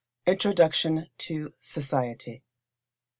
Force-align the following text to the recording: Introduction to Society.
Introduction 0.25 1.11
to 1.19 1.53
Society. 1.59 2.41